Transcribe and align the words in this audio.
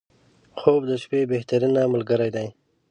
•خوب 0.59 0.81
د 0.87 0.91
شپې 1.03 1.21
بهترینه 1.33 1.81
ملګری 1.93 2.29
دی. 2.35 2.47